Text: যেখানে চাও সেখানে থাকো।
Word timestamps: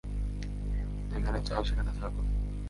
যেখানে 1.11 1.39
চাও 1.41 1.61
সেখানে 1.63 1.91
থাকো। 2.01 2.21